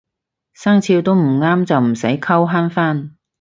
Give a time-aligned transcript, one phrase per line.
[0.55, 3.15] 生肖都唔啱就唔使溝慳返